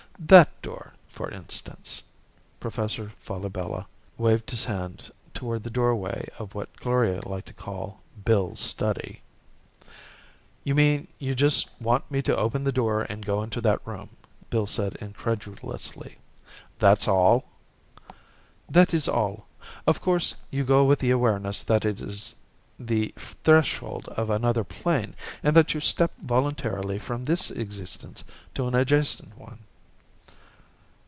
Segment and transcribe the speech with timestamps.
[0.23, 2.03] That door, for instance."
[2.59, 3.87] Professor Falabella
[4.19, 9.23] waved his hand toward the doorway of what Gloria liked to call "Bill's study."
[10.63, 14.15] "You mean you just want me to open the door and go into that room?"
[14.51, 16.17] Bill asked incredulously.
[16.77, 17.45] "That's all?"
[18.69, 19.47] "That is all.
[19.87, 22.35] Of course, you go with the awareness that it is
[22.77, 23.11] the
[23.43, 28.23] threshold of another plane and that you step voluntarily from this existence
[28.53, 29.57] to an adjacent one."